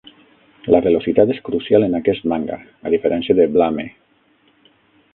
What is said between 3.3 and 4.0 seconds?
de Blame.